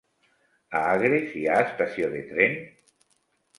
[0.79, 2.59] A Agres hi ha estació de tren?